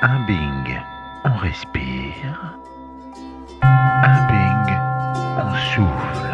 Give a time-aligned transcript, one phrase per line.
[0.00, 0.80] Un Bing,
[1.24, 2.54] on respire.
[3.62, 4.76] Un Bing,
[5.36, 6.28] on souffle.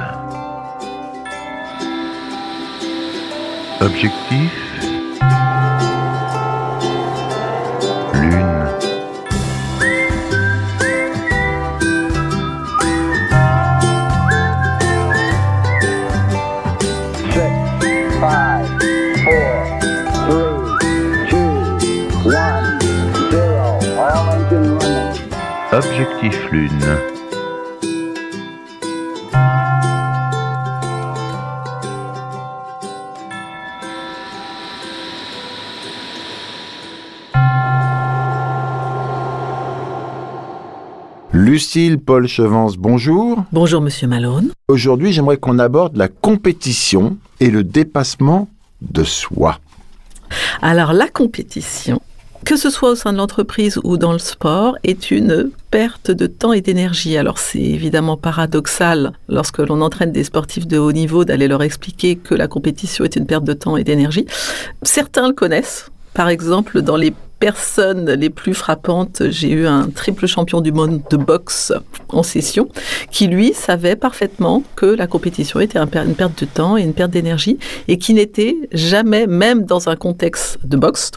[3.80, 4.63] Objectif?
[25.75, 26.71] Objectif Lune.
[41.33, 43.43] Lucille Paul Chevance, bonjour.
[43.51, 44.52] Bonjour Monsieur Malone.
[44.69, 48.49] Aujourd'hui, j'aimerais qu'on aborde la compétition et le dépassement
[48.80, 49.59] de soi.
[50.63, 52.01] Alors la compétition,
[52.45, 56.26] que ce soit au sein de l'entreprise ou dans le sport, est une perte de
[56.26, 57.16] temps et d'énergie.
[57.16, 62.16] Alors c'est évidemment paradoxal lorsque l'on entraîne des sportifs de haut niveau d'aller leur expliquer
[62.16, 64.26] que la compétition est une perte de temps et d'énergie.
[64.82, 65.91] Certains le connaissent.
[66.12, 71.03] Par exemple, dans les personnes les plus frappantes, j'ai eu un triple champion du monde
[71.10, 71.72] de boxe
[72.09, 72.69] en session
[73.10, 77.10] qui, lui, savait parfaitement que la compétition était une perte de temps et une perte
[77.10, 81.10] d'énergie et qui n'était jamais, même dans un contexte de boxe,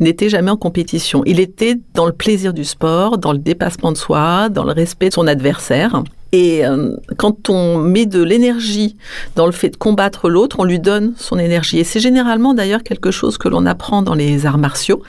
[0.00, 1.22] n'était jamais en compétition.
[1.26, 5.08] Il était dans le plaisir du sport, dans le dépassement de soi, dans le respect
[5.08, 6.02] de son adversaire.
[6.36, 8.98] Et euh, quand on met de l'énergie
[9.36, 11.78] dans le fait de combattre l'autre, on lui donne son énergie.
[11.78, 15.02] Et c'est généralement d'ailleurs quelque chose que l'on apprend dans les arts martiaux,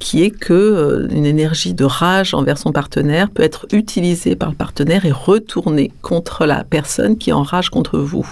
[0.00, 4.50] qui est que euh, une énergie de rage envers son partenaire peut être utilisée par
[4.50, 8.28] le partenaire et retournée contre la personne qui est en rage contre vous.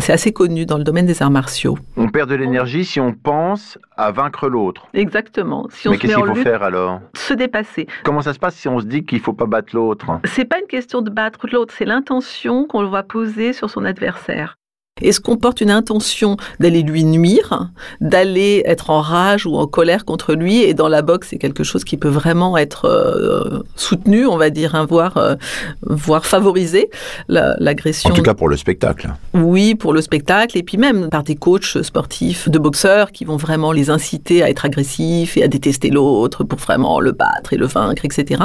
[0.00, 1.78] C'est assez connu dans le domaine des arts martiaux.
[1.96, 4.88] On perd de l'énergie si on pense à vaincre l'autre.
[4.94, 5.68] Exactement.
[5.70, 7.00] Si on Mais qu'est-ce qu'il faut lutte, faire alors?
[7.14, 7.86] se dépasser.
[8.02, 10.06] Comment ça se passe si on se dit qu'il faut pas battre l'autre?
[10.24, 14.57] C'est pas une question de battre l'autre, c'est l'intention qu'on va poser sur son adversaire.
[15.02, 17.70] Est-ce qu'on porte une intention d'aller lui nuire,
[18.00, 21.64] d'aller être en rage ou en colère contre lui Et dans la boxe, c'est quelque
[21.64, 25.34] chose qui peut vraiment être euh, soutenu, on va dire, hein, voire, euh,
[25.82, 26.90] voire favorisé,
[27.28, 28.10] la- l'agression.
[28.10, 29.08] En tout cas pour le spectacle.
[29.34, 33.36] Oui, pour le spectacle, et puis même par des coachs sportifs de boxeurs qui vont
[33.36, 37.56] vraiment les inciter à être agressifs et à détester l'autre pour vraiment le battre et
[37.56, 38.42] le vaincre, etc.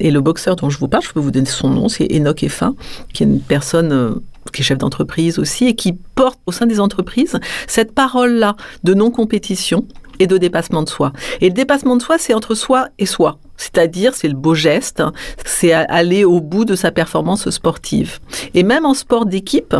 [0.00, 2.42] Et le boxeur dont je vous parle, je peux vous donner son nom, c'est Enoch
[2.42, 2.74] Effin,
[3.12, 4.14] qui est une personne euh,
[4.52, 8.94] qui est chef d'entreprise aussi et qui porte au sein des entreprises cette parole-là de
[8.94, 9.86] non-compétition
[10.18, 11.12] et de dépassement de soi.
[11.40, 13.38] Et le dépassement de soi, c'est entre soi et soi.
[13.56, 15.02] C'est-à-dire, c'est le beau geste,
[15.44, 18.18] c'est aller au bout de sa performance sportive.
[18.54, 19.74] Et même en sport d'équipe,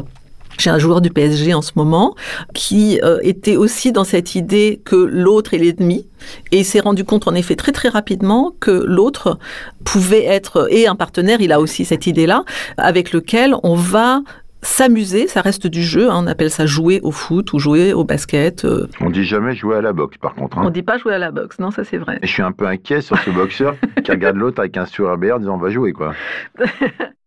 [0.58, 2.14] j'ai un joueur du PSG en ce moment
[2.54, 6.06] qui euh, était aussi dans cette idée que l'autre est l'ennemi
[6.52, 9.38] et s'est rendu compte en effet très très rapidement que l'autre
[9.84, 12.44] pouvait être et un partenaire, il a aussi cette idée-là
[12.76, 14.22] avec lequel on va
[14.64, 18.04] s'amuser, ça reste du jeu, hein, on appelle ça jouer au foot ou jouer au
[18.04, 18.64] basket.
[18.64, 20.58] euh, On dit jamais jouer à la boxe par contre.
[20.58, 20.62] hein.
[20.66, 22.18] on dit pas jouer à la boxe, non ça c'est vrai.
[22.22, 25.36] Et je suis un peu inquiet sur ce boxeur qui regarde l'autre avec un sourire
[25.36, 26.12] en disant on va jouer quoi.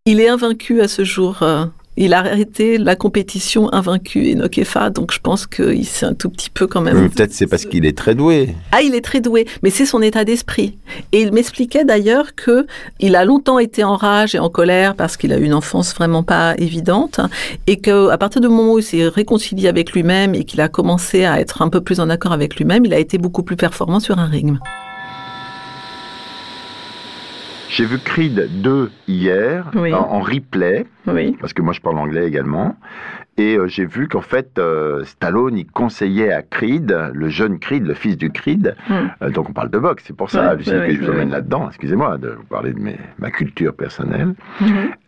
[0.06, 1.44] Il est invaincu à ce jour.
[1.44, 1.66] euh,
[1.98, 6.30] il a arrêté la compétition invaincu, Enoch Effa, donc je pense qu'il s'est un tout
[6.30, 7.02] petit peu quand même.
[7.02, 8.56] Mais Peut-être c'est parce qu'il est très doué.
[8.72, 10.78] Ah, il est très doué, mais c'est son état d'esprit.
[11.12, 12.68] Et il m'expliquait d'ailleurs que
[13.00, 15.94] il a longtemps été en rage et en colère parce qu'il a eu une enfance
[15.96, 17.20] vraiment pas évidente,
[17.66, 20.70] et que à partir du moment où il s'est réconcilié avec lui-même et qu'il a
[20.70, 23.56] commencé à être un peu plus en accord avec lui-même, il a été beaucoup plus
[23.56, 24.58] performant sur un ring.
[27.70, 29.94] J'ai vu Creed 2 hier Oui.
[29.94, 31.36] en, en replay Oui.
[31.40, 32.76] parce que moi je parle anglais également.
[33.40, 37.86] Et euh, j'ai vu qu'en fait, euh, Stallone, il conseillait à Creed, le jeune Creed,
[37.86, 38.94] le fils du Creed, Mm.
[39.22, 41.68] euh, donc on parle de boxe, c'est pour ça, Ouais, que je vous emmène là-dedans,
[41.68, 44.34] excusez-moi de vous parler de mes- ma culture personnelle.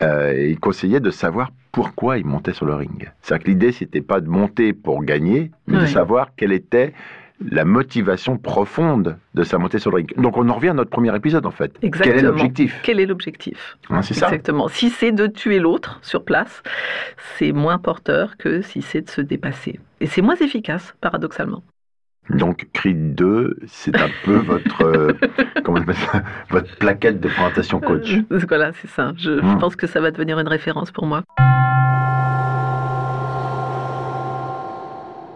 [0.02, 3.10] Et il conseillait de savoir pourquoi il montait sur le ring.
[3.22, 6.94] C'est-à-dire que l'idée, c'était pas de monter pour gagner, mais de savoir quelle était
[7.42, 10.14] la motivation profonde de sa montée sur le ring.
[10.18, 11.74] Donc on en revient à notre premier épisode en fait.
[11.82, 12.14] Exactement.
[12.16, 12.80] Quel est l'objectif?
[12.84, 13.78] Quel est l'objectif?
[13.90, 14.28] Hein, C'est ça.
[14.28, 14.68] Exactement.
[14.68, 16.62] Si c'est de tuer l'autre sur place,
[17.38, 19.80] c'est moins porteur que si c'est de se dépasser.
[20.02, 21.64] Et c'est moins efficace, paradoxalement.
[22.30, 25.14] Donc Creed 2, c'est un peu votre, euh,
[25.64, 26.22] comment on appelle ça?
[26.50, 28.18] Votre plaquette de présentation coach.
[28.32, 29.14] Euh, Voilà, c'est ça.
[29.18, 29.58] Je, je Hmm.
[29.60, 31.24] pense que ça va devenir une référence pour moi.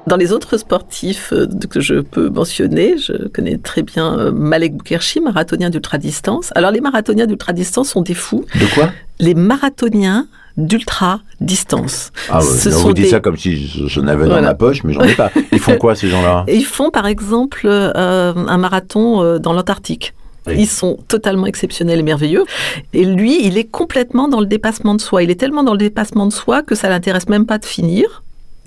[0.07, 4.75] Dans les autres sportifs euh, que je peux mentionner, je connais très bien euh, Malek
[4.75, 6.51] Boukherchi, marathonien d'ultra-distance.
[6.55, 8.43] Alors les marathoniens d'ultra-distance sont des fous.
[8.59, 8.89] De quoi?
[9.19, 10.27] Les marathoniens
[10.57, 12.11] d'ultra-distance.
[12.29, 14.83] Ah ouais, Ce vous dites des- ça comme si je- j'en avais dans ma poche,
[14.83, 15.31] mais j'en ai pas.
[15.51, 16.45] Ils font quoi ces gens-là?
[16.51, 20.13] Ils font par exemple euh, un marathon euh, dans l'Antarctique.
[20.45, 20.55] Oui.
[20.59, 22.43] Ils sont totalement exceptionnels et merveilleux.
[22.91, 25.23] Et lui, il est complètement dans le dépassement de soi.
[25.23, 28.23] Il est tellement dans le dépassement de soi que ça l'intéresse même pas de finir.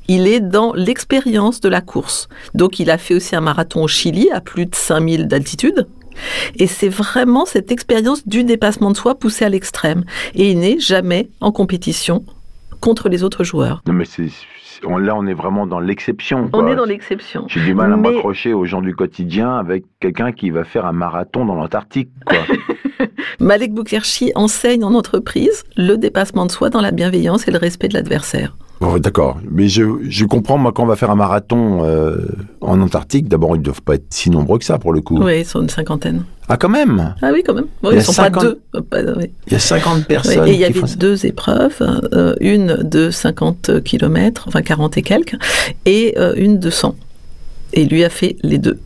[0.08, 2.28] Il est dans l'expérience de la course.
[2.54, 5.86] Donc il a fait aussi un marathon au Chili à plus de 5000 d'altitude.
[6.56, 10.04] Et c'est vraiment cette expérience du dépassement de soi poussé à l'extrême.
[10.34, 12.24] Et il n'est jamais en compétition
[12.80, 13.82] contre les autres joueurs.
[13.86, 14.28] Non, mais c'est,
[14.84, 16.48] on- là, on est vraiment dans l'exception.
[16.52, 17.44] On est dans l'exception.
[17.48, 20.86] J'ai du mal à Mais- m'accrocher aux gens du quotidien avec quelqu'un qui va faire
[20.86, 22.08] un marathon dans l'Antarctique.
[22.26, 22.38] Quoi.
[23.40, 27.88] Malek Boukherchi enseigne en entreprise le dépassement de soi dans la bienveillance et le respect
[27.88, 28.56] de l'adversaire.
[28.80, 32.16] Bon, D'accord, mais je, je comprends, moi, quand on va faire un marathon euh,
[32.60, 35.18] en Antarctique, d'abord, ils ne doivent pas être si nombreux que ça, pour le coup.
[35.22, 36.24] Oui, ils sont une cinquantaine.
[36.48, 37.14] Ah, quand même?
[37.22, 37.66] Ah oui, quand même.
[37.82, 38.34] Oui, ils a sont 50
[38.90, 39.08] pas deux.
[39.08, 39.30] Euh, oui.
[39.46, 41.78] Il y a 50 Oui, personnes et il y avait deux épreuves,
[42.12, 45.36] euh, une de 50 km, enfin 40 et quelques,
[45.86, 46.94] et euh, une de 100.
[47.72, 48.78] Et lui a fait les deux.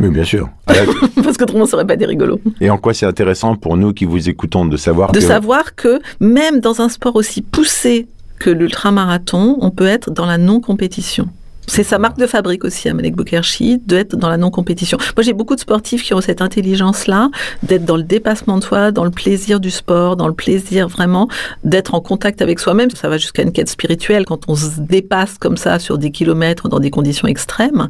[0.00, 0.48] Oui, bien sûr.
[0.66, 0.82] Ah, là,
[1.24, 2.40] Parce qu'autrement, ça aurait pas été rigolo.
[2.60, 5.24] Et en quoi c'est intéressant pour nous qui vous écoutons de savoir De que...
[5.24, 8.06] savoir que même dans un sport aussi poussé
[8.38, 11.28] que l'ultramarathon, on peut être dans la non-compétition.
[11.68, 14.96] C'est sa marque de fabrique aussi, à Malek Boukherchi, d'être dans la non-compétition.
[15.14, 17.28] Moi, j'ai beaucoup de sportifs qui ont cette intelligence-là,
[17.62, 21.28] d'être dans le dépassement de soi, dans le plaisir du sport, dans le plaisir vraiment
[21.64, 22.90] d'être en contact avec soi-même.
[22.90, 24.24] Ça va jusqu'à une quête spirituelle.
[24.24, 27.88] Quand on se dépasse comme ça sur des kilomètres dans des conditions extrêmes,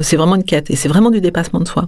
[0.00, 1.86] c'est vraiment une quête et c'est vraiment du dépassement de soi.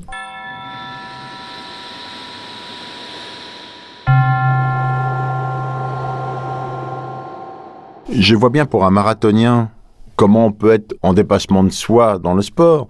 [8.21, 9.71] Je vois bien pour un marathonien
[10.15, 12.87] comment on peut être en dépassement de soi dans le sport.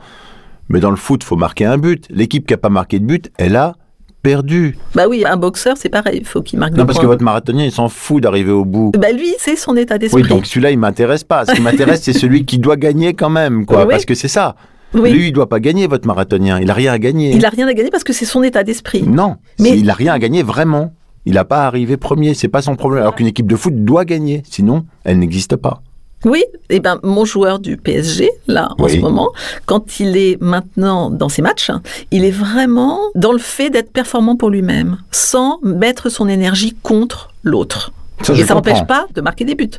[0.69, 2.05] Mais dans le foot, faut marquer un but.
[2.11, 3.75] L'équipe qui n'a pas marqué de but, elle a
[4.23, 4.77] perdu.
[4.97, 7.05] Bah oui, un boxeur, c'est pareil, il faut qu'il marque Non, parce points.
[7.05, 8.91] que votre marathonien, il s'en fout d'arriver au bout.
[8.99, 10.23] Bah lui, c'est son état d'esprit.
[10.23, 11.47] Oui, donc celui-là, il m'intéresse pas.
[11.47, 13.85] Ce qui m'intéresse, c'est celui qui doit gagner quand même, quoi.
[13.85, 13.91] Oui.
[13.91, 14.57] Parce que c'est ça.
[14.95, 15.13] Oui.
[15.13, 16.59] Lui, il doit pas gagner, votre marathonien.
[16.61, 17.31] Il a rien à gagner.
[17.37, 19.05] Il a rien à gagner parce que c'est son état d'esprit.
[19.05, 20.93] Non, Mais- il a rien à gagner vraiment.
[21.27, 23.03] Il n'a pas arrivé premier, c'est pas son problème.
[23.03, 25.83] Alors qu'une équipe de foot doit gagner, sinon elle n'existe pas.
[26.25, 29.31] Oui, et ben mon joueur du PSG là en ce moment,
[29.65, 31.71] quand il est maintenant dans ses matchs,
[32.11, 37.31] il est vraiment dans le fait d'être performant pour lui-même, sans mettre son énergie contre
[37.43, 37.93] l'autre.
[38.23, 39.71] Ça, et ça n'empêche pas de marquer des buts.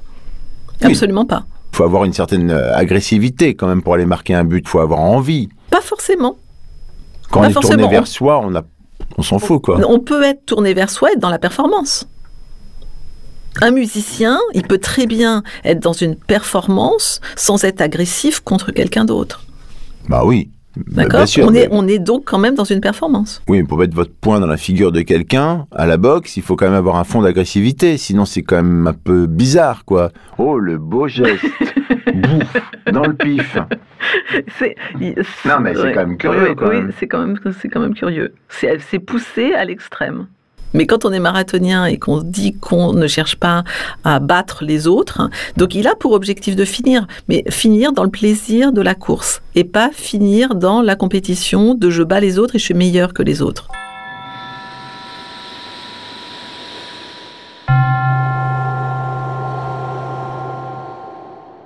[0.82, 0.92] Oui.
[0.92, 1.44] Absolument pas.
[1.74, 4.64] Il faut avoir une certaine euh, agressivité quand même pour aller marquer un but.
[4.66, 5.48] Il faut avoir envie.
[5.70, 6.38] Pas forcément.
[7.30, 8.64] Quand Pas on est tourné vers soi, on, a,
[9.18, 9.80] on s'en fout quoi.
[9.88, 12.08] On peut être tourné vers soi être dans la performance.
[13.60, 19.04] Un musicien, il peut très bien être dans une performance sans être agressif contre quelqu'un
[19.04, 19.44] d'autre.
[20.08, 20.50] Bah oui.
[20.88, 23.42] D'accord on, mais- est, on est donc quand même dans une performance.
[23.50, 26.44] Oui, mais pour mettre votre poing dans la figure de quelqu'un, à la boxe, il
[26.44, 27.98] faut quand même avoir un fond d'agressivité.
[27.98, 30.12] Sinon, c'est quand même un peu bizarre, quoi.
[30.38, 31.44] Oh, le beau geste.
[32.14, 32.58] Bouf,
[32.92, 33.58] dans le pif.
[34.60, 34.76] C'est-
[35.46, 36.92] Non, mais c'est quand même curieux, Oui, quand oui, même.
[36.98, 38.34] c'est quand même, c'est quand même curieux.
[38.50, 40.28] C'est poussé à l'extrême.
[40.74, 43.64] Mais quand on est marathonien et qu'on dit qu'on ne cherche pas
[44.04, 48.10] à battre les autres, donc il a pour objectif de finir, mais finir dans le
[48.10, 52.56] plaisir de la course et pas finir dans la compétition de je bats les autres
[52.56, 53.70] et je suis meilleur que les autres.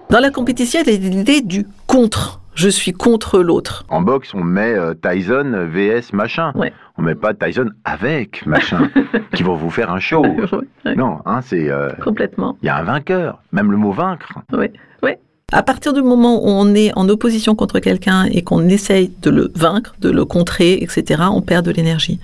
[0.09, 2.39] Dans la compétition, il y a l'idée du contre.
[2.55, 3.85] Je suis contre l'autre.
[3.89, 6.51] En boxe, on met euh, Tyson VS machin.
[6.55, 6.71] Ouais.
[6.97, 8.89] On met pas Tyson avec machin,
[9.35, 10.25] qui vont vous faire un show.
[10.25, 11.69] Ouais, Non, hein, c'est.
[11.69, 12.57] euh, complètement.
[12.61, 14.29] Il y a un vainqueur, même le mot vaincre.
[14.53, 14.67] Oui,
[15.03, 15.11] oui.
[15.51, 19.29] À partir du moment où on est en opposition contre quelqu'un et qu'on essaye de
[19.29, 22.19] le vaincre, de le contrer, etc., on perd de l'énergie.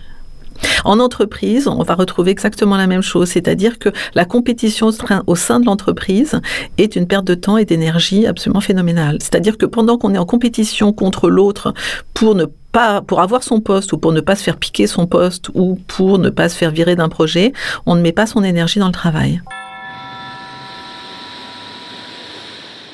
[0.84, 4.91] En entreprise, on va retrouver exactement la même chose, c'est-à-dire que la compétition
[5.27, 6.39] au sein- de l'entreprise
[6.77, 9.18] est une perte de temps et d'énergie absolument phénoménale.
[9.20, 11.74] C'est-à-dire que pendant qu'on est en compétition contre l'autre
[12.13, 15.06] pour ne pas pour avoir son poste ou pour ne pas se faire piquer son
[15.06, 17.51] poste ou pour ne pas se faire virer d'un projet,
[17.86, 19.41] on ne met pas son énergie dans le travail.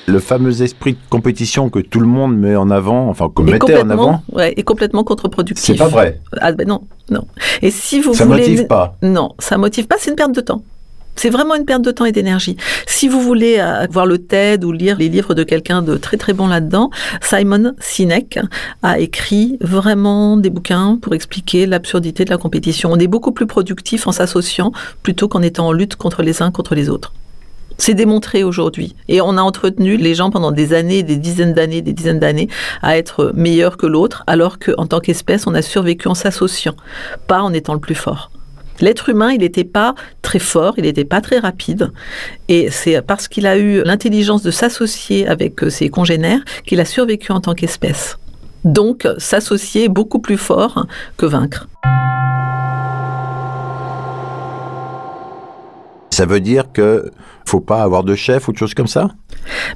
[0.07, 3.77] Le fameux esprit de compétition que tout le monde met en avant, enfin, est mettait
[3.77, 5.65] en avant, ouais, est complètement contre-productif.
[5.65, 6.21] c'est pas vrai.
[6.39, 7.27] Ah ben non, non.
[7.61, 8.95] Et si vous Ça voulez, motive pas.
[9.01, 9.97] Non, ça motive pas.
[9.99, 10.61] C'est une perte de temps.
[11.17, 12.57] C'est vraiment une perte de temps et d'énergie.
[12.85, 16.15] Si vous voulez euh, voir le TED ou lire les livres de quelqu'un de très
[16.15, 18.39] très bon là-dedans, Simon Sinek
[18.83, 22.91] a écrit vraiment des bouquins pour expliquer l'absurdité de la compétition.
[22.93, 24.71] On est beaucoup plus productif en s'associant
[25.01, 27.11] plutôt qu'en étant en lutte contre les uns contre les autres.
[27.77, 28.95] C'est démontré aujourd'hui.
[29.07, 32.47] Et on a entretenu les gens pendant des années, des dizaines d'années, des dizaines d'années
[32.81, 36.75] à être meilleurs que l'autre, alors qu'en tant qu'espèce, on a survécu en s'associant,
[37.27, 38.31] pas en étant le plus fort.
[38.79, 41.91] L'être humain, il n'était pas très fort, il n'était pas très rapide.
[42.47, 46.85] Et c'est parce qu'il a eu l'intelligence de s'associer avec euh, ses congénères qu'il a
[46.85, 48.17] survécu en tant qu'espèce.
[48.63, 51.67] Donc, s'associer beaucoup plus fort que vaincre.
[56.17, 57.11] Ça veut dire que
[57.45, 59.11] faut pas avoir de chef ou de choses comme ça?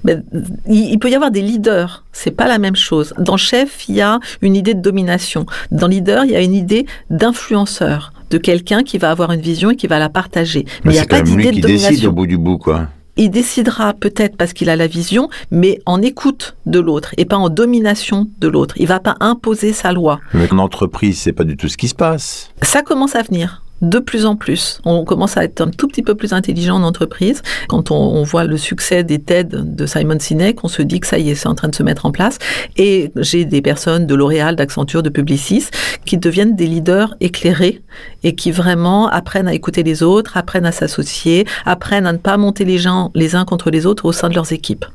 [0.03, 0.23] Ben,
[0.67, 3.13] il il peut y avoir des leaders, c'est pas la même chose.
[3.19, 5.45] Dans chef, il y a une idée de domination.
[5.69, 9.69] Dans leader, il y a une idée d'influenceur, de quelqu'un qui va avoir une vision
[9.69, 10.65] et qui va la partager.
[10.83, 12.11] Mais il n'y a pas d'idée qui de décide au domination.
[12.11, 12.87] bout du bout, quoi.
[13.17, 17.37] Il décidera peut-être parce qu'il a la vision, mais en écoute de l'autre et pas
[17.37, 18.73] en domination de l'autre.
[18.77, 20.19] Il va pas imposer sa loi.
[20.33, 22.49] Mais en entreprise, c'est pas du tout ce qui se passe.
[22.63, 23.61] Ça commence à venir.
[23.81, 26.83] De plus en plus, on commence à être un tout petit peu plus intelligent en
[26.83, 27.41] entreprise.
[27.67, 31.17] Quand on, voit le succès des TED de Simon Sinek, on se dit que ça
[31.17, 32.37] y est, c'est en train de se mettre en place.
[32.77, 35.65] Et j'ai des personnes de L'Oréal, d'Accenture, de Publicis,
[36.05, 37.81] qui deviennent des leaders éclairés
[38.23, 42.37] et qui vraiment apprennent à écouter les autres, apprennent à s'associer, apprennent à ne pas
[42.37, 44.85] monter les gens les uns contre les autres au sein de leurs équipes.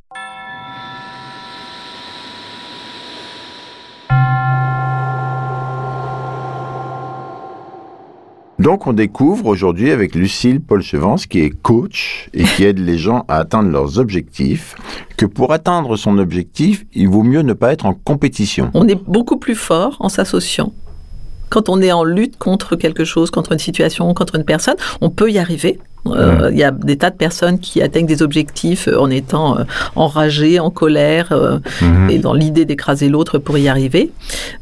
[8.66, 12.98] Donc, on découvre aujourd'hui avec Lucille Paul Chevance, qui est coach et qui aide les
[12.98, 14.74] gens à atteindre leurs objectifs,
[15.16, 18.72] que pour atteindre son objectif, il vaut mieux ne pas être en compétition.
[18.74, 20.72] On est beaucoup plus fort en s'associant.
[21.48, 25.10] Quand on est en lutte contre quelque chose, contre une situation, contre une personne, on
[25.10, 25.78] peut y arriver.
[26.14, 29.58] Euh, Il y a des tas de personnes qui atteignent des objectifs euh, en étant
[29.58, 31.58] euh, enragées, en colère, euh,
[32.08, 34.10] et dans l'idée d'écraser l'autre pour y arriver.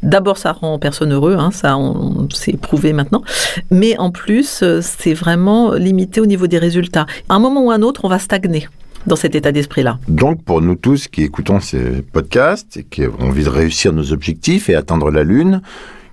[0.02, 3.22] D'abord, ça rend personne heureux, hein, ça, on, c'est prouvé maintenant.
[3.70, 7.06] Mais en plus, c'est vraiment limité au niveau des résultats.
[7.28, 8.68] À un moment ou à un autre, on va stagner
[9.06, 9.98] dans cet état d'esprit-là.
[10.08, 14.12] Donc, pour nous tous qui écoutons ces podcasts et qui ont envie de réussir nos
[14.12, 15.60] objectifs et atteindre la Lune,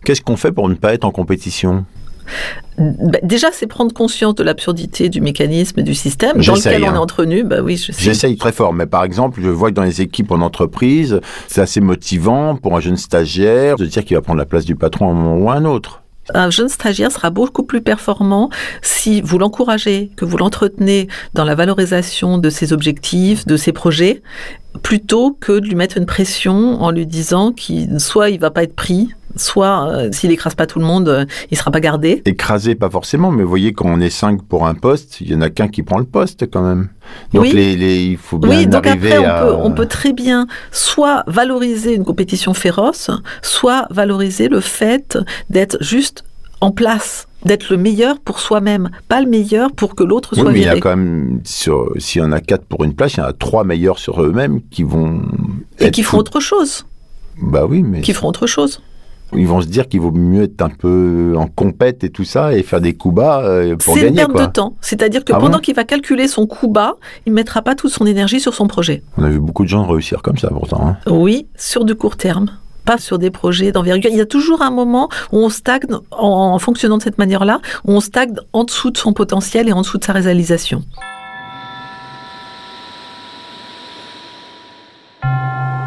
[0.04, 1.86] qu'est-ce qu'on fait pour ne pas être en compétition?
[3.24, 6.96] Déjà, c'est prendre conscience de l'absurdité du mécanisme et du système dans lequel on hein.
[6.96, 7.44] est entretenu.
[7.44, 7.92] Bah oui, je.
[7.92, 11.62] J'essaye très fort, mais par exemple, je vois que dans les équipes en entreprise, c'est
[11.62, 15.10] assez motivant pour un jeune stagiaire de dire qu'il va prendre la place du patron
[15.10, 16.02] à un moment ou à un autre.
[16.34, 18.50] Un jeune stagiaire sera beaucoup plus performant
[18.82, 24.22] si vous l'encouragez, que vous l'entretenez dans la valorisation de ses objectifs, de ses projets,
[24.84, 28.64] plutôt que de lui mettre une pression en lui disant qu'il soit il va pas
[28.64, 32.22] être pris, soit euh, s'il écrase pas tout le monde, euh, il sera pas gardé.
[32.26, 35.36] Écrasé, pas forcément, mais vous voyez, quand on est cinq pour un poste, il y
[35.36, 36.90] en a qu'un qui prend le poste quand même.
[37.34, 37.52] Donc Oui.
[37.54, 40.48] les, les- il faut bien Oui, donc arriver après, on, peut, on peut très bien
[40.72, 43.10] soit valoriser une compétition féroce,
[43.42, 45.18] soit valoriser le fait
[45.50, 46.24] d'être juste
[46.62, 50.52] en place, d'être le meilleur pour soi-même, pas le meilleur pour que l'autre Oui, soit
[50.52, 53.18] mais il y a quand même, sur- y en a quatre pour une place, il
[53.18, 55.24] y en a trois meilleurs sur eux-mêmes qui vont...
[55.80, 56.18] Et qui fous.
[56.18, 56.86] autre chose,
[57.42, 58.82] Bah oui, mais qui feront autre chose.
[59.34, 62.54] Ils vont se dire qu'il vaut mieux être un peu en compète et tout ça
[62.54, 64.48] et faire des coups bas euh, pour C'est une gagner, perte quoi.
[64.48, 64.76] de temps.
[64.82, 66.96] C'est-à-dire que Ah pendant bon qu'il va calculer son coup bas,
[67.26, 69.04] il ne mettra pas toute son énergie sur son projet.
[69.18, 70.86] On a vu beaucoup de gens réussir comme ça pourtant.
[70.88, 70.98] hein.
[71.10, 72.48] Oui, sur du court terme.
[72.84, 74.10] Pas sur des projets d'envergure.
[74.12, 77.60] Il y a toujours un moment où on stagne en, en fonctionnant de cette manière-là,
[77.86, 80.82] où on stagne en dessous de son potentiel et en dessous de sa réalisation.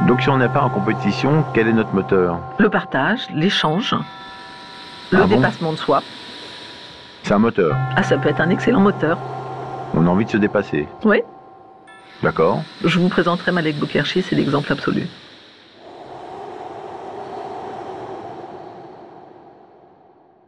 [0.06, 3.94] Donc si on n'est pas en compétition, quel est notre moteur Le partage, l'échange,
[5.10, 6.02] le Ah bon dépassement de soi.
[7.22, 7.74] C'est un moteur.
[7.96, 9.18] Ah, ça peut être un excellent moteur.
[9.94, 10.86] On a envie de se dépasser.
[11.04, 11.22] Oui,
[12.22, 15.06] D'accord je vous présenterai Malek Bokerchi, c'est l'exemple absolu.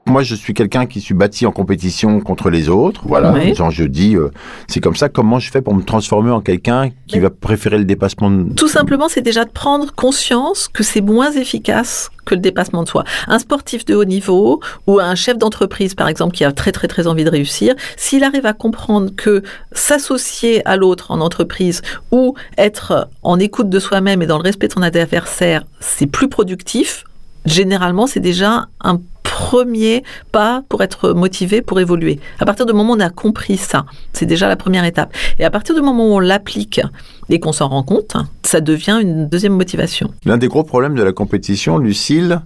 [0.08, 3.02] Moi, je suis quelqu'un qui suis bâti en compétition contre les autres.
[3.06, 3.32] Voilà.
[3.32, 3.54] Oui.
[3.56, 4.30] Genre, je dis, euh,
[4.68, 5.08] c'est comme ça.
[5.08, 8.54] Comment je fais pour me transformer en quelqu'un qui Mais- va préférer le dépassement de...
[8.54, 12.88] Tout simplement, c'est déjà de prendre conscience que c'est moins efficace que le dépassement de
[12.88, 13.04] soi.
[13.26, 16.88] Un sportif de haut niveau ou un chef d'entreprise, par exemple, qui a très très
[16.88, 21.82] très envie de réussir, s'il arrive à comprendre que s'associer à l'autre en entreprise
[22.12, 26.28] ou être en écoute de soi-même et dans le respect de son adversaire, c'est plus
[26.28, 27.04] productif,
[27.44, 30.02] généralement, c'est déjà un premier
[30.32, 32.20] pas pour être motivé, pour évoluer.
[32.38, 35.12] À partir du moment où on a compris ça, c'est déjà la première étape.
[35.38, 36.80] Et à partir du moment où on l'applique
[37.28, 40.10] et qu'on s'en rend compte, ça devient une deuxième motivation.
[40.24, 42.40] L'un des gros problèmes de la compétition, Lucille,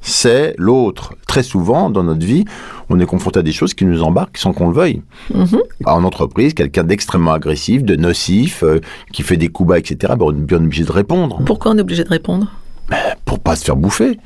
[0.00, 1.14] c'est l'autre.
[1.26, 2.44] Très souvent, dans notre vie,
[2.88, 5.02] on est confronté à des choses qui nous embarquent sans qu'on le veuille.
[5.34, 5.58] Mhm.
[5.84, 8.80] En entreprise, quelqu'un d'extrêmement agressif, de nocif, euh,
[9.12, 11.78] qui fait des coups bas, etc., ben, on est bien obligé de répondre Pourquoi on
[11.78, 12.52] est obligé de répondre?
[13.24, 14.20] Pour pas se faire bouffer,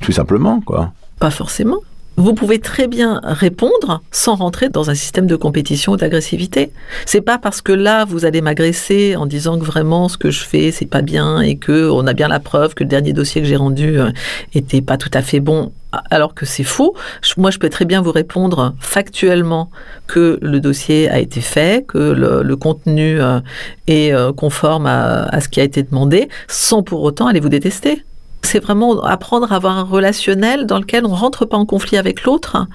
[0.00, 0.92] tout simplement, quoi.
[1.18, 1.80] Pas forcément.
[2.18, 6.72] Vous pouvez très bien répondre sans rentrer dans un système de compétition ou d'agressivité.
[7.06, 10.42] C'est pas parce que là vous allez m'agresser en disant que vraiment ce que je
[10.42, 13.40] fais c'est pas bien et que on a bien la preuve que le dernier dossier
[13.40, 14.10] que j'ai rendu euh,
[14.52, 15.70] était pas tout à fait bon
[16.10, 16.96] alors que c'est faux.
[17.36, 19.70] Moi, je peux très bien vous répondre factuellement
[20.08, 23.40] que le dossier a été fait, que le, contenu euh,
[23.86, 28.04] est euh, conforme à ce qui a été demandé, sans pour autant aller vous détester.
[28.42, 32.24] C'est vraiment apprendre à avoir un relationnel dans lequel on rentre pas en conflit avec
[32.24, 32.66] l'autre,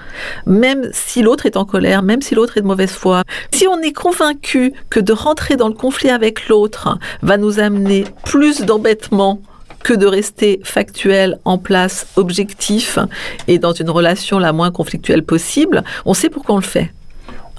[0.46, 3.24] même si l'autre est en colère, même si l'autre est de mauvaise foi.
[3.52, 8.06] Si on est convaincu que de rentrer dans le conflit avec l'autre va nous amener
[8.24, 9.40] plus d'embêtements
[9.84, 12.98] que de rester factuel, en place, objectif
[13.48, 16.92] et dans une relation la moins conflictuelle possible, on sait pourquoi on le fait.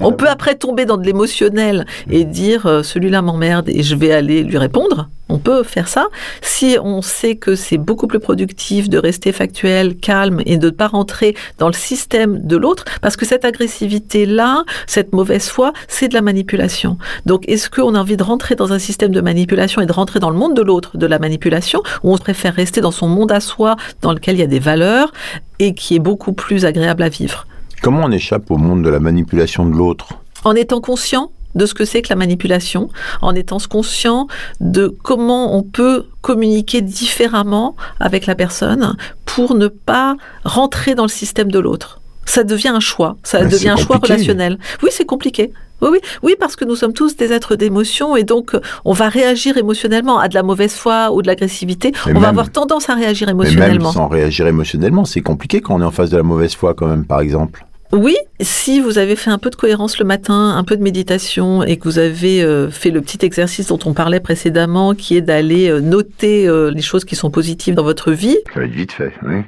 [0.00, 4.12] On peut après tomber dans de l'émotionnel et dire euh, celui-là m'emmerde et je vais
[4.12, 5.08] aller lui répondre.
[5.28, 6.08] On peut faire ça.
[6.42, 10.70] Si on sait que c'est beaucoup plus productif de rester factuel, calme et de ne
[10.70, 16.08] pas rentrer dans le système de l'autre, parce que cette agressivité-là, cette mauvaise foi, c'est
[16.08, 16.98] de la manipulation.
[17.24, 20.18] Donc est-ce qu'on a envie de rentrer dans un système de manipulation et de rentrer
[20.18, 23.32] dans le monde de l'autre, de la manipulation, ou on préfère rester dans son monde
[23.32, 25.12] à soi, dans lequel il y a des valeurs
[25.60, 27.46] et qui est beaucoup plus agréable à vivre?
[27.84, 30.14] Comment on échappe au monde de la manipulation de l'autre
[30.44, 32.88] en étant conscient de ce que c'est que la manipulation,
[33.20, 34.26] en étant conscient
[34.58, 41.10] de comment on peut communiquer différemment avec la personne pour ne pas rentrer dans le
[41.10, 42.00] système de l'autre.
[42.24, 44.58] Ça devient un choix, ça devient un choix relationnel.
[44.82, 45.52] Oui, c'est compliqué.
[45.82, 48.94] Oui, oui, oui, parce que nous sommes tous des êtres d'émotion et donc euh, on
[48.94, 51.92] va réagir émotionnellement à de la mauvaise foi ou de l'agressivité.
[52.06, 53.92] On va avoir tendance à réagir Mais même émotionnellement.
[53.92, 56.86] sans réagir émotionnellement, c'est compliqué quand on est en face de la mauvaise foi, quand
[56.86, 57.66] même, par exemple.
[57.94, 61.62] Oui, si vous avez fait un peu de cohérence le matin, un peu de méditation
[61.62, 65.20] et que vous avez euh, fait le petit exercice dont on parlait précédemment, qui est
[65.20, 68.72] d'aller euh, noter euh, les choses qui sont positives dans votre vie, Ça va être
[68.72, 69.42] vite fait, oui.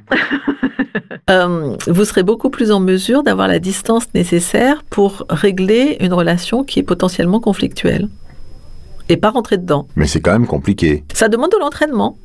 [1.88, 6.78] vous serez beaucoup plus en mesure d'avoir la distance nécessaire pour régler une relation qui
[6.78, 8.08] est potentiellement conflictuelle.
[9.08, 9.88] Et pas rentrer dedans.
[9.96, 11.02] Mais c'est quand même compliqué.
[11.12, 12.16] Ça demande de l'entraînement.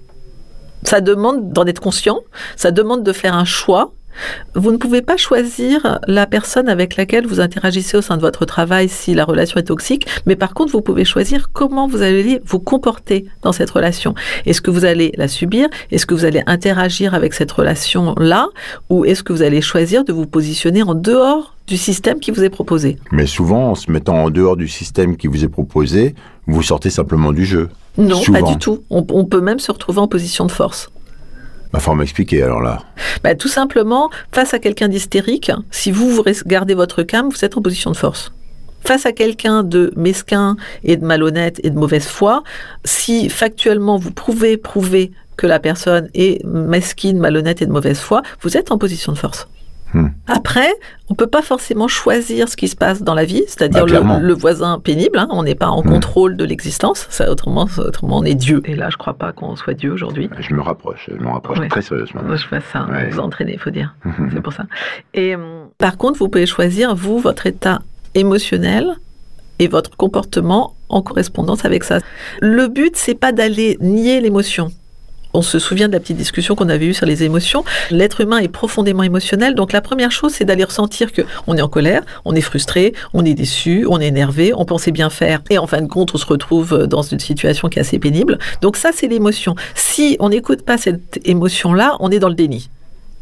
[0.84, 2.20] Ça demande d'en être conscient.
[2.56, 3.94] Ça demande de faire un choix.
[4.56, 8.46] Vous ne pouvez pas choisir la personne avec laquelle vous interagissez au sein de votre
[8.46, 12.42] travail si la relation est toxique, mais par contre, vous pouvez choisir comment vous allez
[12.46, 14.14] vous comporter dans cette relation.
[14.46, 15.68] Est-ce que vous allez la subir?
[15.92, 18.48] Est-ce que vous allez interagir avec cette relation-là?
[18.90, 22.44] Ou est-ce que vous allez choisir de vous positionner en dehors du système qui vous
[22.44, 22.98] est proposé?
[23.12, 26.16] Mais souvent, en se mettant en dehors du système qui vous est proposé,
[26.48, 27.70] vous sortez simplement du jeu.
[27.98, 28.42] Non, Souvent.
[28.42, 28.84] pas du tout.
[28.90, 30.90] On, on peut même se retrouver en position de force.
[31.74, 32.84] Va falloir m'expliquer alors là.
[33.24, 37.58] Bah, tout simplement, face à quelqu'un d'hystérique, si vous, vous gardez votre calme, vous êtes
[37.58, 38.34] en position de force.
[38.84, 42.44] Face à quelqu'un de mesquin et de malhonnête et de mauvaise foi,
[42.84, 48.22] si factuellement vous pouvez prouver que la personne est mesquine, malhonnête et de mauvaise foi,
[48.42, 49.48] vous êtes en position de force.
[49.94, 50.08] Hmm.
[50.28, 50.70] Après,
[51.10, 54.28] on peut pas forcément choisir ce qui se passe dans la vie, c'est-à-dire Bah, le,
[54.28, 55.18] le voisin pénible.
[55.20, 55.90] hein, on n'est pas en Hmm.
[55.90, 57.08] contrôle de l'existence.
[57.10, 58.62] Ça, autrement, autrement, on est Dieu.
[58.66, 60.30] Et là, je crois pas qu'on soit Dieu aujourd'hui.
[60.40, 61.68] Je me rapproche, je me rapproche Ouais.
[61.68, 62.22] très sérieusement.
[62.34, 63.10] Je fais ça, Ouais.
[63.10, 63.96] vous entraînez, il faut dire.
[64.34, 64.64] C'est pour ça.
[65.14, 67.80] Et hum, par contre, vous pouvez choisir, vous, votre état
[68.16, 68.96] émotionnel
[69.60, 72.00] et votre comportement en correspondance avec ça.
[72.42, 74.72] Le but, c'est pas d'aller nier l'émotion.
[75.34, 77.64] On se souvient de la petite discussion qu'on avait eue sur les émotions.
[77.90, 79.56] L'être humain est profondément émotionnel.
[79.56, 82.94] Donc la première chose, c'est d'aller ressentir que on est en colère, on est frustré,
[83.14, 85.42] on est déçu, on est énervé, on pensait bien faire.
[85.50, 88.40] Et en fin de compte, on se retrouve dans une situation qui est assez pénible.
[88.62, 89.56] Donc ça, c'est l'émotion.
[89.76, 92.70] Si on n'écoute pas cette émotion-là, on est dans le déni.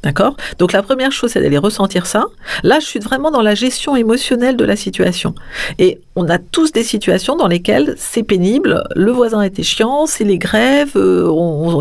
[0.04, 0.38] D'accord?
[0.60, 2.26] Donc la première chose, c'est d'aller ressentir ça.
[2.64, 5.36] Là, je suis vraiment dans la gestion émotionnelle de la situation.
[5.78, 10.24] Et on a tous des situations dans lesquelles c'est pénible, le voisin était chiant, c'est
[10.24, 11.30] les grèves, euh,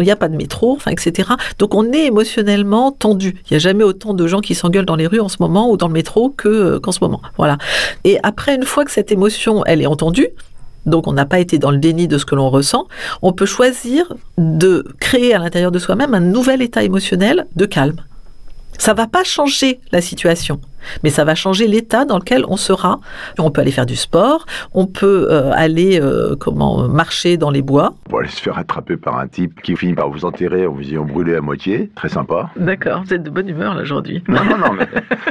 [0.01, 1.31] il n'y a pas de métro, enfin, etc.
[1.59, 3.37] Donc on est émotionnellement tendu.
[3.45, 5.71] Il n'y a jamais autant de gens qui s'engueulent dans les rues en ce moment
[5.71, 7.23] ou dans le métro que, euh, qu'en ce moment.
[7.37, 7.57] Voilà.
[8.05, 10.29] Et après, une fois que cette émotion, elle est entendue,
[10.89, 12.89] donc on n'a pas été dans le déni de ce que l'on ressent,
[13.23, 18.03] on peut choisir de créer à l'intérieur de soi-même un nouvel état émotionnel de calme.
[18.79, 20.61] Ça va pas changer la situation,
[21.03, 23.01] mais ça va changer l'état dans lequel on sera.
[23.39, 27.63] On peut aller faire du sport, on peut euh, aller euh, comment marcher dans les
[27.63, 27.95] bois.
[28.09, 30.83] Pour aller se faire attraper par un type qui finit par vous enterrer en vous
[30.89, 32.51] ayant brûlé à moitié, très sympa.
[32.57, 34.23] D'accord, vous êtes de bonne humeur là aujourd'hui.
[34.29, 34.87] Non, non, non, mais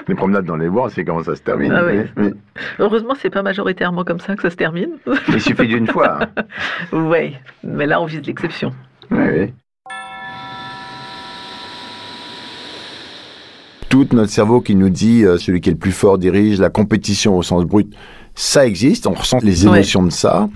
[0.07, 1.71] les promenades dans les bois, on sait comment ça se termine.
[1.71, 2.01] Ah oui.
[2.15, 2.33] Mais-
[2.79, 4.89] Heureusement, c'est pas majoritairement comme ça que ça se termine.
[5.05, 6.19] mais il suffit d'une fois.
[6.23, 6.43] hein.
[6.91, 8.71] oui, mais là on vise l'exception.
[9.11, 9.53] Oui, oui.
[14.05, 16.69] Tout notre cerveau qui nous dit euh, celui qui est le plus fort dirige, la
[16.69, 17.91] compétition au sens brut,
[18.35, 19.73] ça existe, on ressent les Ouais.
[19.77, 20.47] émotions de ça.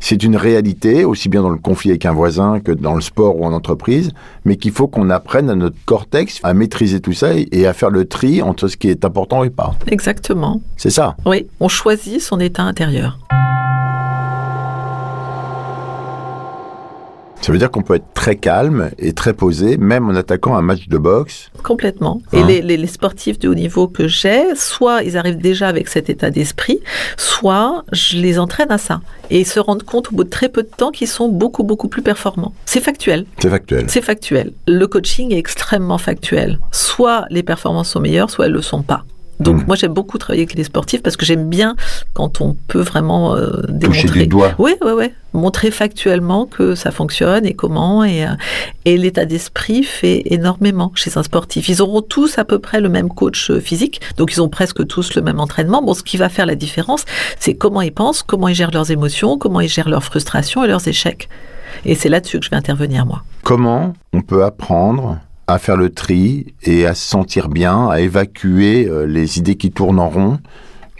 [0.00, 3.38] C'est une réalité, aussi bien dans le conflit avec un voisin que dans le sport
[3.38, 4.10] ou en entreprise,
[4.44, 7.90] mais qu'il faut qu'on apprenne à notre cortex à maîtriser tout ça et à faire
[7.90, 9.74] le tri entre ce qui est important et pas.
[9.86, 10.60] Exactement.
[10.76, 11.16] C'est ça.
[11.26, 13.18] Oui, on choisit son état intérieur.
[17.40, 20.60] Ça veut dire qu'on peut être très calme et très posé, même en attaquant un
[20.62, 21.50] match de boxe.
[21.62, 22.20] Complètement.
[22.32, 22.46] Et Hein?
[22.46, 26.10] les, les- les sportifs de haut niveau que j'ai, soit ils arrivent déjà avec cet
[26.10, 26.80] état d'esprit,
[27.16, 29.00] soit je les entraîne à ça.
[29.30, 31.62] Et ils se rendent compte au bout de très peu de temps qu'ils sont beaucoup,
[31.62, 32.52] beaucoup plus performants.
[32.66, 33.24] C'est factuel.
[33.38, 33.84] C'est factuel.
[33.88, 34.52] C'est factuel.
[34.66, 36.58] Le coaching est extrêmement factuel.
[36.72, 39.04] Soit les performances sont meilleures, soit elles le sont pas.
[39.40, 39.64] Donc Mm.
[39.66, 41.76] moi j'aime beaucoup travailler avec les sportifs parce que j'aime bien
[42.12, 44.02] quand on peut vraiment euh, démontrer.
[44.02, 44.52] Toucher du doigt.
[44.58, 45.04] Oui, oui, oui.
[45.34, 48.02] Montrer factuellement que ça fonctionne et comment.
[48.02, 48.30] Et, euh,
[48.84, 51.68] et l'état d'esprit fait énormément chez un sportif.
[51.68, 54.86] Ils auront tous à peu près le même coach euh, physique, donc ils ont presque
[54.86, 55.82] tous le même entraînement.
[55.82, 57.04] Bon, ce qui va faire la différence,
[57.38, 60.66] c'est comment ils pensent, comment ils gèrent leurs émotions, comment ils gèrent leurs frustrations et
[60.66, 61.28] leurs échecs.
[61.84, 63.22] Et c'est là-dessus que je vais intervenir, moi.
[63.44, 68.86] Comment on peut apprendre à faire le tri et à se sentir bien, à évacuer
[68.86, 70.38] euh, les idées qui tournent en rond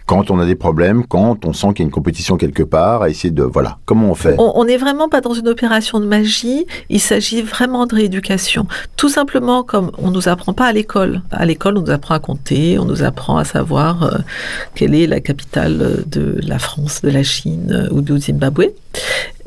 [0.08, 3.02] quand on a des problèmes, quand on sent qu'il y a une compétition quelque part,
[3.02, 3.42] à essayer de...
[3.42, 4.34] Voilà, comment on fait?
[4.38, 8.66] On n'est vraiment pas dans une opération de magie, il s'agit vraiment de rééducation.
[8.96, 11.20] Tout simplement comme on nous apprend pas à l'école.
[11.30, 14.18] À l'école, on nous apprend à compter, on nous apprend à savoir euh,
[14.74, 18.68] quelle est la capitale de la France, de la Chine euh, ou du Zimbabwe.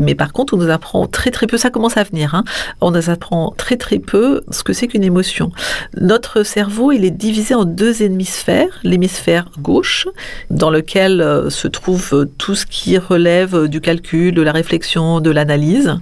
[0.01, 2.43] Mais par contre, on nous apprend très très peu, ça commence à venir, hein.
[2.81, 5.51] on nous apprend très très peu ce que c'est qu'une émotion.
[5.95, 8.79] Notre cerveau, il est divisé en deux hémisphères.
[8.83, 10.07] L'hémisphère gauche,
[10.49, 15.21] dans lequel euh, se trouve euh, tout ce qui relève du calcul, de la réflexion,
[15.21, 15.95] de l'analyse,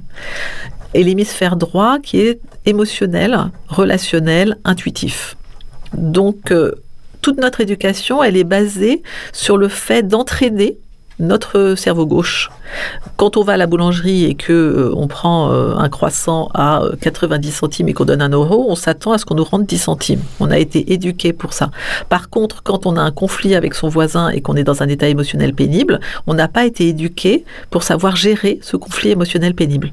[0.94, 5.36] et l'hémisphère droit qui est émotionnel, relationnel, intuitif.
[5.94, 6.72] Donc, euh,
[7.22, 10.78] toute notre éducation, elle est basée sur le fait d'entraîner
[11.20, 12.50] notre cerveau gauche.
[13.18, 16.84] Quand on va à la boulangerie et que euh, on prend euh, un croissant à
[16.84, 19.66] euh, 90 centimes et qu'on donne un euro, on s'attend à ce qu'on nous rende
[19.66, 20.22] 10 centimes.
[20.40, 21.72] On a été éduqué pour ça.
[22.10, 24.88] Par contre, quand on a un conflit avec son voisin et qu'on est dans un
[24.88, 29.92] état émotionnel pénible, on n'a pas été éduqué pour savoir gérer ce conflit émotionnel pénible.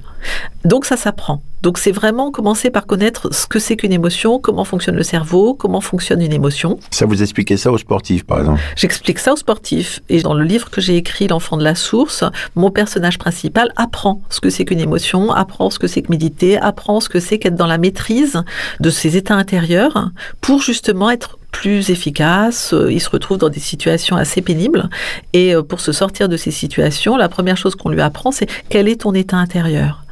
[0.65, 1.43] Donc ça s'apprend.
[1.63, 5.55] Donc c'est vraiment commencer par connaître ce que c'est qu'une émotion, comment fonctionne le cerveau,
[5.55, 6.79] comment fonctionne une émotion.
[6.91, 8.61] Ça vous expliquez ça aux sportifs, par exemple?
[8.77, 10.01] J'explique ça aux sportifs.
[10.09, 14.23] Et dans le livre que j'ai écrit, L'enfant de la source, mon personnage principal apprend
[14.31, 17.39] ce que c'est qu'une émotion, apprend ce que c'est que méditer, apprend ce que c'est
[17.39, 18.43] qu'être dans la maîtrise
[18.81, 22.73] de ses états intérieurs pour justement être plus efficace.
[22.75, 24.89] Euh, Il se retrouve dans des situations assez pénibles.
[25.33, 28.49] Et euh, pour se sortir de ces situations, la première chose qu'on lui apprend, c'est
[28.69, 30.06] quel est ton état intérieur?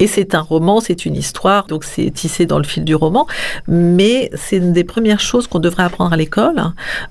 [0.00, 3.26] Et c'est un roman, c'est une histoire, donc c'est tissé dans le fil du roman,
[3.68, 6.60] mais c'est une des premières choses qu'on devrait apprendre à l'école.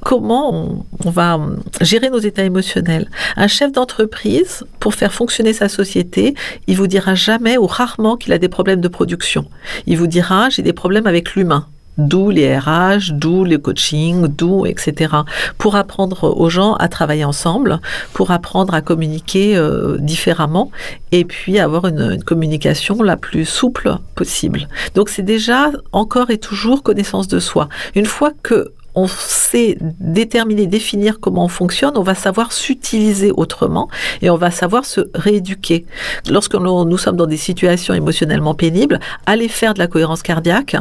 [0.04, 1.40] Comment on, on va
[1.82, 3.10] gérer nos états émotionnels.
[3.38, 6.34] Un chef d'entreprise, pour faire fonctionner sa société,
[6.68, 9.46] il vous dira jamais ou rarement qu'il a des problèmes de production.
[9.86, 11.68] Il vous dira j'ai des problèmes avec l'humain.
[12.00, 15.14] D'où les RH, d'où le coaching, d'où etc.
[15.58, 17.82] Pour apprendre aux gens à travailler ensemble,
[18.14, 20.72] pour apprendre à communiquer euh, différemment
[21.12, 24.68] et puis avoir une, une communication la plus souple possible.
[24.96, 27.68] Donc c'est déjà encore et toujours connaissance de soi.
[27.96, 33.90] Une fois que on sait déterminer, définir comment on fonctionne, on va savoir s'utiliser autrement
[34.22, 35.86] et on va savoir se rééduquer.
[36.30, 40.76] Lorsque nous, sommes dans des situations émotionnellement pénibles, aller faire de la cohérence cardiaque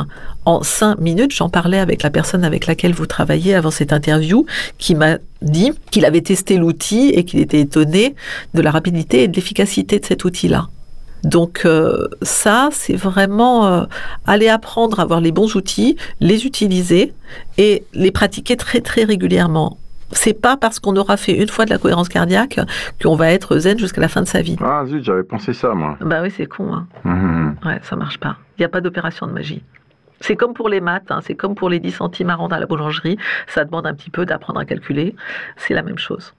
[0.44, 1.34] en cinq minutes.
[1.34, 4.46] J'en parlais avec la personne avec laquelle vous travaillez avant cette interview,
[4.78, 8.14] qui m'a dit qu'il avait testé l'outil et qu'il était étonné
[8.54, 10.68] de la rapidité et de l'efficacité de cet outil-là.
[11.24, 13.84] Donc euh, ça, c'est vraiment euh,
[14.26, 17.14] aller apprendre à avoir les bons outils, les utiliser
[17.56, 19.78] et les pratiquer très très régulièrement.
[20.12, 22.58] C'est pas parce qu'on aura fait une fois de la cohérence cardiaque
[23.02, 24.56] qu'on va être zen jusqu'à la fin de sa vie.
[24.60, 25.98] Ah zut, j'avais pensé ça, moi.
[26.00, 26.72] Bah oui, c'est con.
[26.72, 26.86] Hein.
[27.04, 27.56] Mhm.
[27.66, 28.36] Ouais, ça marche pas.
[28.56, 29.62] Il n'y a pas d'opération de magie.
[30.20, 32.58] C'est comme pour les maths, hein, c'est comme pour les 10 centimes à rendre à
[32.58, 33.18] la boulangerie.
[33.46, 35.14] Ça demande un petit peu d'apprendre à calculer.
[35.56, 36.32] C'est la même chose.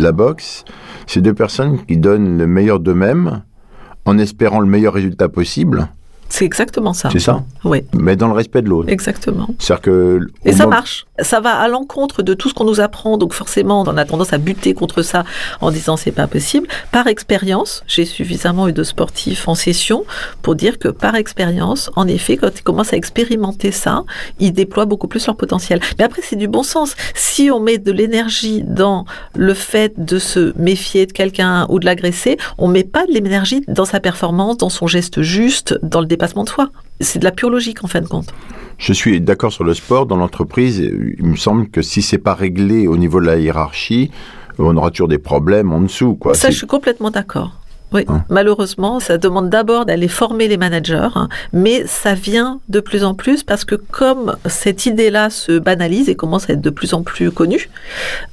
[0.00, 0.64] La boxe,
[1.06, 3.42] c'est deux personnes qui donnent le meilleur d'eux-mêmes
[4.04, 5.88] en espérant le meilleur résultat possible.
[6.28, 7.08] C'est exactement ça.
[7.10, 7.42] C'est ça?
[7.64, 8.88] Oui, Mais dans le respect de l'autre.
[8.90, 9.48] exactement.
[9.58, 10.20] C'est-à-dire que...
[10.44, 11.06] Et ça marche.
[11.20, 14.32] Ça va à l'encontre de tout ce qu'on nous apprend, donc forcément, on a tendance
[14.32, 15.24] à buter contre ça
[15.60, 16.68] en disant c'est pas possible.
[16.92, 20.04] Par expérience, j'ai suffisamment eu de sportifs en session
[20.42, 24.04] pour dire que par expérience, en effet, quand ils commencent à expérimenter ça,
[24.38, 25.80] ils déploient beaucoup plus leur potentiel.
[25.98, 26.94] Mais après, c'est du bon sens.
[27.14, 29.04] Si on met de l'énergie dans
[29.34, 33.62] le fait de se méfier de quelqu'un ou de l'agresser, on met pas de l'énergie
[33.68, 36.70] dans sa performance, dans son geste juste, dans le dépassement de soi.
[37.00, 38.32] C'est de la pure logique en fin de compte.
[38.78, 40.06] Je suis d'accord sur le sport.
[40.06, 44.10] Dans l'entreprise, il me semble que si c'est pas réglé au niveau de la hiérarchie,
[44.58, 46.14] on aura toujours des problèmes en dessous.
[46.14, 46.34] Quoi.
[46.34, 47.52] Ça, je suis complètement d'accord.
[47.92, 48.22] Oui, Hein.
[48.28, 53.14] malheureusement, ça demande d'abord d'aller former les managers, hein, mais ça vient de plus en
[53.14, 57.02] plus parce que comme cette idée-là se banalise et commence à être de plus en
[57.02, 57.70] plus connue,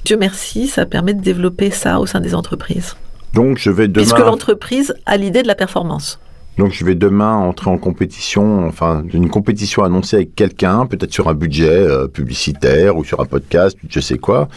[0.04, 2.96] Dieu merci, ça permet de développer ça au sein des entreprises.
[3.32, 6.18] Donc je vais Puisque l'entreprise a l'idée de la performance.
[6.58, 11.28] Donc je vais demain entrer en compétition, enfin une compétition annoncée avec quelqu'un, peut-être sur
[11.28, 14.48] un budget euh, publicitaire ou sur un podcast, je sais quoi.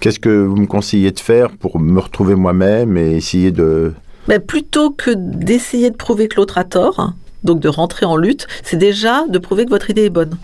[0.00, 3.94] Qu'est-ce que vous me conseillez de faire pour me retrouver moi-même et essayer de
[4.28, 8.16] Mais plutôt que d'essayer de prouver que l'autre a tort, hein, donc de rentrer en
[8.16, 10.36] lutte, c'est déjà de prouver que votre idée est bonne.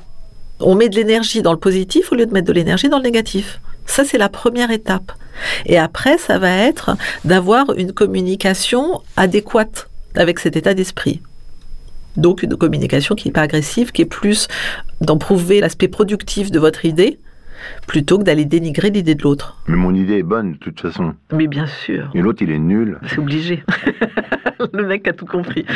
[0.61, 3.05] On met de l'énergie dans le positif au lieu de mettre de l'énergie dans le
[3.05, 3.61] négatif.
[3.87, 5.13] Ça, c'est la première étape.
[5.67, 11.21] Et après, ça va être d'avoir une communication adéquate avec cet état d'esprit.
[12.17, 14.49] Donc une communication qui n'est pas agressive, qui est plus
[15.01, 17.21] d'en prouver l'aspect productif de votre idée,
[17.87, 19.59] plutôt que d'aller dénigrer l'idée de l'autre.
[19.69, 21.15] Mais mon idée est bonne, de toute façon.
[21.33, 22.99] Mais bien sûr, Et l'autre, il est nul.
[23.07, 23.63] c'est obligé.
[24.73, 25.65] le mec a tout compris.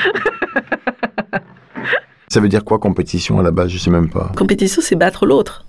[2.28, 3.68] Ça veut dire quoi compétition à la base?
[3.70, 4.32] Je sais même pas.
[4.36, 5.64] Compétition, c'est battre l'autre.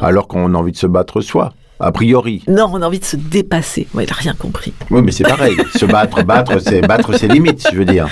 [0.00, 2.42] Alors qu'on a envie de se battre soi, a priori.
[2.48, 3.86] Non, on a envie de se dépasser.
[3.94, 4.72] Ouais, il n'a rien compris.
[4.90, 5.56] Oui, mais c'est pareil.
[5.76, 8.08] se battre, battre, c'est battre ses limites, je veux dire.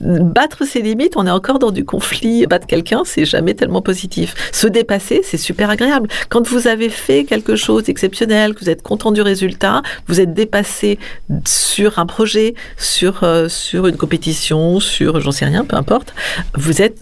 [0.00, 2.46] Battre ses limites, on est encore dans du conflit.
[2.46, 4.34] Battre quelqu'un, c'est jamais tellement positif.
[4.52, 6.08] Se dépasser, c'est super agréable.
[6.28, 10.34] Quand vous avez fait quelque chose d'exceptionnel, que vous êtes content du résultat, vous êtes
[10.34, 10.98] dépassé
[11.46, 16.14] sur un projet, sur, euh, sur une compétition, sur j'en sais rien, peu importe,
[16.54, 16.98] vous êtes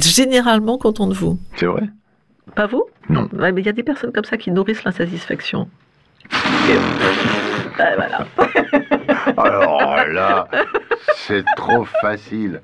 [0.00, 1.38] généralement content de vous.
[1.56, 1.82] C'est vrai
[2.54, 2.84] Pas vous?
[3.08, 3.28] Non.
[3.32, 5.68] Ouais, mais il y a des personnes comme ça qui nourrissent l'insatisfaction.
[6.68, 6.76] Et-
[7.78, 8.26] Ouais, voilà.
[9.36, 10.48] Alors là,
[11.16, 12.62] c'est trop facile.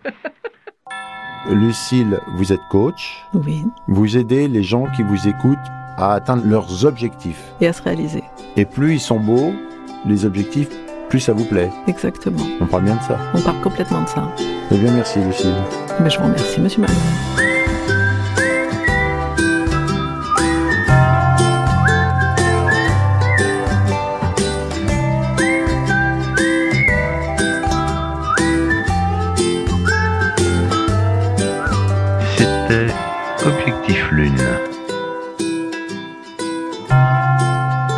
[1.50, 3.22] Lucille, vous êtes coach.
[3.35, 5.59] Oui, Vous aidez les gens qui vous écoutent
[5.98, 7.42] à atteindre leurs objectifs.
[7.61, 8.22] et à se réaliser.
[8.57, 9.52] Et plus ils sont beaux,
[10.07, 10.68] les objectifs,
[11.11, 11.70] plus ça vous plaît.
[11.88, 12.46] Exactement.
[12.61, 13.18] On parle bien de ça.
[13.35, 14.26] On parle complètement de ça.
[14.70, 15.55] Eh bien, merci Lucille.
[16.00, 17.51] Mais je vous remercie, monsieur Malone.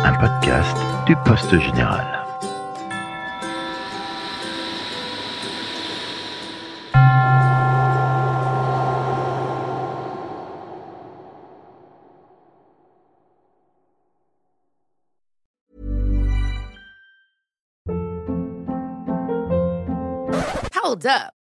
[0.03, 2.15] Un podcast du Poste Général.